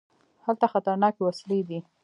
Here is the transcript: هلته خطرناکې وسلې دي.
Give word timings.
هلته 0.45 0.65
خطرناکې 0.73 1.21
وسلې 1.23 1.59
دي. 1.67 1.79